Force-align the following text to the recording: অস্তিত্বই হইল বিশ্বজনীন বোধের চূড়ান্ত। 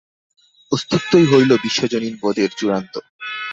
অস্তিত্বই 0.71 1.25
হইল 1.31 1.51
বিশ্বজনীন 1.63 2.13
বোধের 2.21 2.51
চূড়ান্ত। 2.57 2.93